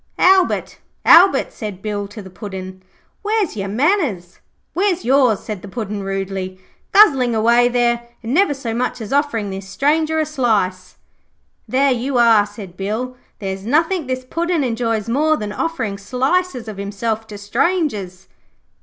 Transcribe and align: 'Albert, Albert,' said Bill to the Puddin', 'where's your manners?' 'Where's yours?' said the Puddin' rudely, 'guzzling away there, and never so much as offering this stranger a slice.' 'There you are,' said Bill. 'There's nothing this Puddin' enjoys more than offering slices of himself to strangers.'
'Albert, 0.17 0.79
Albert,' 1.05 1.53
said 1.53 1.79
Bill 1.83 2.07
to 2.07 2.23
the 2.23 2.31
Puddin', 2.31 2.81
'where's 3.21 3.55
your 3.55 3.67
manners?' 3.67 4.39
'Where's 4.73 5.05
yours?' 5.05 5.41
said 5.43 5.61
the 5.61 5.67
Puddin' 5.67 6.01
rudely, 6.01 6.59
'guzzling 6.91 7.35
away 7.35 7.67
there, 7.69 8.07
and 8.23 8.33
never 8.33 8.55
so 8.55 8.73
much 8.73 8.99
as 8.99 9.13
offering 9.13 9.51
this 9.51 9.69
stranger 9.69 10.17
a 10.17 10.25
slice.' 10.25 10.97
'There 11.67 11.91
you 11.91 12.17
are,' 12.17 12.47
said 12.47 12.75
Bill. 12.75 13.15
'There's 13.37 13.63
nothing 13.63 14.07
this 14.07 14.25
Puddin' 14.27 14.63
enjoys 14.63 15.07
more 15.07 15.37
than 15.37 15.53
offering 15.53 15.99
slices 15.99 16.67
of 16.67 16.77
himself 16.77 17.27
to 17.27 17.37
strangers.' 17.37 18.27